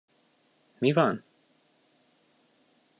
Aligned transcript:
Mi 0.81 0.91
van? 0.93 1.21